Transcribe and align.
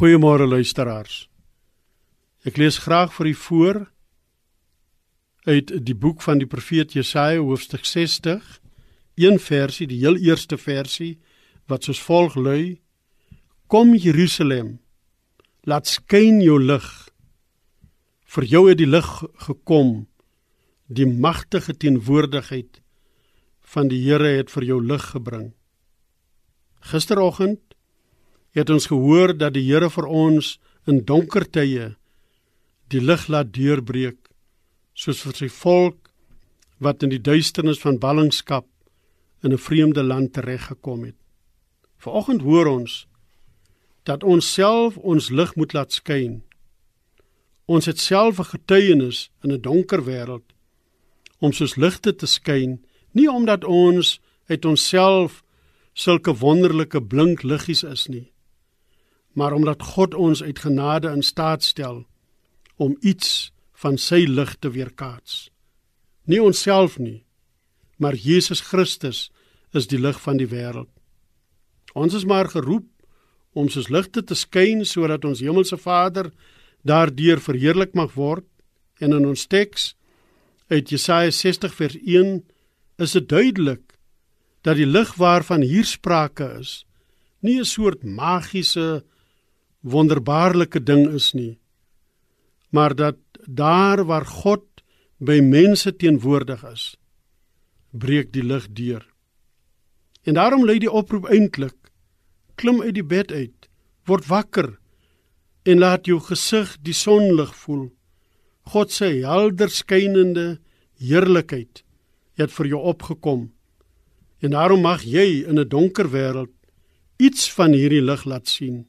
Goeiemôre 0.00 0.46
luisteraars. 0.48 1.26
Ek 2.48 2.56
lees 2.56 2.78
graag 2.80 3.10
vir 3.12 3.26
u 3.28 3.32
voor 3.36 3.78
uit 5.44 5.72
die 5.84 5.92
boek 5.92 6.22
van 6.24 6.40
die 6.40 6.48
profeet 6.48 6.94
Jesaja 6.96 7.42
hoofstuk 7.44 7.84
60, 7.84 8.40
een 9.20 9.36
versie, 9.36 9.84
die 9.84 9.98
heel 10.00 10.16
eerste 10.16 10.56
versie 10.56 11.18
wat 11.68 11.84
soos 11.84 12.00
volg 12.00 12.38
lui: 12.40 12.80
Kom 13.68 13.92
Jerusalem, 13.92 14.78
laat 15.68 15.84
skyn 15.92 16.40
jou 16.40 16.56
lig. 16.56 16.88
Vir 18.24 18.48
jou 18.56 18.62
het 18.70 18.80
die 18.80 18.88
lig 18.88 19.10
gekom. 19.44 20.06
Die 20.88 21.04
magtige 21.12 21.76
teenwoordigheid 21.76 22.80
van 23.76 23.92
die 23.92 24.00
Here 24.08 24.32
het 24.38 24.48
vir 24.48 24.64
jou 24.64 24.80
lig 24.80 25.10
gebring. 25.12 25.50
Gisteroggend 26.88 27.69
het 28.52 28.70
ons 28.70 28.86
gehoor 28.86 29.36
dat 29.36 29.54
die 29.54 29.66
Here 29.66 29.90
vir 29.90 30.06
ons 30.06 30.58
in 30.86 31.04
donker 31.04 31.46
tye 31.46 31.94
die 32.90 33.00
lig 33.00 33.28
laat 33.28 33.52
deurbreek 33.54 34.18
soos 34.94 35.22
vir 35.22 35.36
sy 35.38 35.48
volk 35.48 36.10
wat 36.80 37.04
in 37.06 37.12
die 37.12 37.22
duisternis 37.22 37.80
van 37.82 38.00
ballingskap 38.02 38.66
in 39.44 39.52
'n 39.52 39.58
vreemde 39.58 40.02
land 40.02 40.32
tereggekom 40.32 41.04
het. 41.04 41.16
Vanoggend 41.98 42.42
hoor 42.42 42.66
ons 42.66 43.06
dat 44.04 44.24
ons 44.24 44.52
self 44.52 44.96
ons 44.96 45.30
lig 45.30 45.54
moet 45.56 45.72
laat 45.72 45.92
skyn. 45.92 46.42
Ons 47.66 47.86
het 47.86 47.98
self 47.98 48.38
'n 48.38 48.50
getuienis 48.54 49.30
in 49.42 49.52
'n 49.52 49.60
donker 49.60 50.04
wêreld 50.04 50.48
om 51.38 51.52
soos 51.52 51.76
ligte 51.76 52.16
te 52.16 52.26
skyn, 52.26 52.84
nie 53.12 53.28
omdat 53.30 53.64
ons 53.64 54.20
uit 54.46 54.64
onsself 54.64 55.44
sulke 55.92 56.34
wonderlike 56.34 57.00
blink 57.02 57.42
liggies 57.42 57.82
is 57.82 58.08
nie, 58.08 58.32
maar 59.32 59.52
omdat 59.52 59.82
God 59.82 60.14
ons 60.14 60.42
uit 60.42 60.58
genade 60.58 61.08
in 61.08 61.22
staat 61.22 61.62
stel 61.62 62.06
om 62.76 62.96
iets 63.00 63.52
van 63.72 63.98
sy 63.98 64.24
lig 64.28 64.56
te 64.58 64.70
weerkaats. 64.70 65.50
Nie 66.24 66.42
onsself 66.42 66.98
nie, 66.98 67.24
maar 67.96 68.14
Jesus 68.14 68.60
Christus 68.60 69.30
is 69.72 69.86
die 69.86 70.00
lig 70.00 70.20
van 70.20 70.40
die 70.40 70.48
wêreld. 70.48 70.90
Ons 71.94 72.14
is 72.14 72.24
maar 72.24 72.48
geroep 72.48 72.86
om 73.52 73.68
soos 73.68 73.90
ligte 73.90 74.22
te 74.22 74.36
skyn 74.38 74.84
sodat 74.86 75.24
ons 75.26 75.42
hemelse 75.42 75.76
Vader 75.80 76.30
daardeur 76.86 77.40
verheerlik 77.42 77.96
mag 77.98 78.14
word 78.14 78.46
en 79.00 79.16
in 79.16 79.26
ons 79.26 79.46
teks 79.50 79.94
uit 80.70 80.92
Jesaja 80.92 81.32
60 81.34 81.74
vers 81.74 81.96
1 81.98 82.36
is 83.02 83.16
dit 83.16 83.26
duidelik 83.28 83.96
dat 84.62 84.78
die 84.78 84.86
lig 84.86 85.10
waarvan 85.18 85.64
hier 85.66 85.88
sprake 85.88 86.46
is 86.60 86.84
nie 87.40 87.58
'n 87.58 87.64
soort 87.64 88.04
magiese 88.04 89.04
wonderbaarlike 89.80 90.82
ding 90.82 91.08
is 91.14 91.32
nie 91.32 91.60
maar 92.70 92.94
dat 92.94 93.16
daar 93.44 94.04
waar 94.04 94.26
God 94.26 94.64
by 95.18 95.40
mense 95.42 95.96
teenwoordig 95.96 96.64
is 96.64 96.96
breek 97.90 98.32
die 98.32 98.44
lig 98.46 98.68
deur. 98.70 99.02
En 100.22 100.34
daarom 100.34 100.64
lê 100.64 100.78
die 100.78 100.90
oproep 100.90 101.26
eintlik 101.26 101.90
klim 102.54 102.82
uit 102.82 102.94
die 102.94 103.06
bed 103.06 103.32
uit 103.32 103.68
word 104.06 104.26
wakker 104.30 104.68
en 105.66 105.82
laat 105.82 106.06
jou 106.06 106.20
gesig 106.22 106.76
die 106.86 106.94
sonlig 106.94 107.50
voel. 107.64 107.90
God 108.70 108.92
se 108.92 109.08
helder 109.26 109.72
skynende 109.74 110.60
heerlikheid 111.02 111.82
het 112.38 112.52
vir 112.54 112.70
jou 112.70 112.80
opgekom. 112.94 113.50
En 114.40 114.54
daarom 114.54 114.80
mag 114.86 115.02
jy 115.02 115.44
in 115.44 115.58
'n 115.58 115.68
donker 115.68 116.08
wêreld 116.08 116.54
iets 117.18 117.52
van 117.52 117.72
hierdie 117.72 118.02
lig 118.02 118.24
laat 118.24 118.48
sien. 118.48 118.86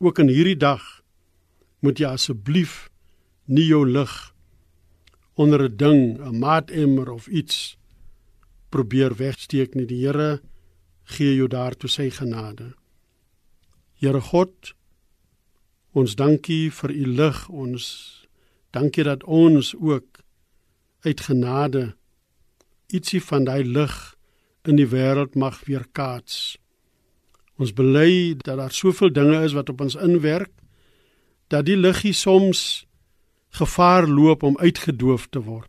Ook 0.00 0.18
in 0.18 0.30
hierdie 0.32 0.56
dag 0.56 0.80
moet 1.84 1.98
jy 2.00 2.08
asseblief 2.08 2.86
nie 3.44 3.66
jou 3.68 3.82
lig 3.84 4.12
onder 5.36 5.68
'n 5.68 5.76
ding, 5.76 6.16
'n 6.16 6.38
maatemmer 6.38 7.10
of 7.10 7.26
iets 7.28 7.76
probeer 8.68 9.14
wegsteek 9.16 9.74
nie. 9.74 9.86
Die 9.86 10.06
Here 10.06 10.40
gee 11.04 11.34
jou 11.36 11.48
daartoe 11.48 11.88
sy 11.88 12.10
genade. 12.10 12.74
Here 13.94 14.20
God, 14.20 14.74
ons 15.92 16.14
dankie 16.14 16.70
vir 16.70 16.90
u 16.90 17.06
lig. 17.06 17.48
Ons 17.48 17.84
dankie 18.70 19.04
dat 19.04 19.24
ons 19.24 19.74
ook 19.74 20.06
uit 21.00 21.20
genade 21.20 21.94
ietsie 22.86 23.22
van 23.22 23.44
daai 23.44 23.64
lig 23.64 24.16
in 24.64 24.76
die 24.76 24.88
wêreld 24.88 25.34
mag 25.34 25.64
weerkaats. 25.64 26.56
Ons 27.60 27.74
bely 27.76 28.36
dat 28.40 28.56
daar 28.56 28.72
soveel 28.72 29.12
dinge 29.12 29.42
is 29.44 29.52
wat 29.56 29.68
op 29.68 29.82
ons 29.84 29.98
inwerk 30.00 30.52
dat 31.52 31.66
die 31.66 31.76
liggie 31.76 32.14
soms 32.16 32.86
gevaar 33.58 34.06
loop 34.08 34.42
om 34.46 34.56
uitgedoof 34.58 35.26
te 35.28 35.42
word. 35.44 35.68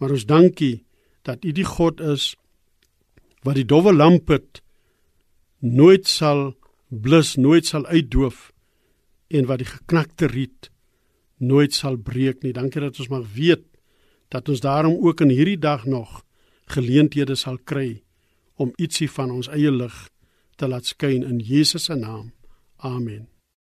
Maar 0.00 0.16
ons 0.16 0.26
dankie 0.26 0.86
dat 1.22 1.44
U 1.44 1.52
die 1.52 1.66
God 1.68 2.00
is 2.00 2.32
wat 3.46 3.60
die 3.60 3.68
dowwe 3.68 3.92
lamp 3.94 4.32
het 4.32 4.62
nooit 5.60 6.08
sal 6.08 6.56
blus, 6.88 7.36
nooit 7.36 7.66
sal 7.66 7.86
uitdoof 7.86 8.48
en 9.28 9.46
wat 9.46 9.62
die 9.62 9.68
geknakte 9.68 10.26
riet 10.32 10.70
nooit 11.38 11.74
sal 11.74 11.96
breek 11.96 12.42
nie. 12.42 12.52
Dankie 12.56 12.82
dat 12.82 12.98
ons 12.98 13.12
mag 13.12 13.26
weet 13.36 13.66
dat 14.32 14.48
ons 14.48 14.60
daarom 14.64 14.98
ook 14.98 15.20
in 15.20 15.30
hierdie 15.30 15.60
dag 15.60 15.84
nog 15.86 16.24
geleenthede 16.74 17.36
sal 17.38 17.60
kry 17.64 18.02
om 18.58 18.72
ietsie 18.76 19.08
van 19.10 19.30
ons 19.30 19.48
eie 19.52 19.70
lig 19.70 20.08
te 20.58 20.68
laat 20.68 20.86
skyn 20.90 21.22
in 21.22 21.38
Jesus 21.38 21.84
se 21.88 21.94
naam. 21.94 22.32
Amen. 22.82 23.28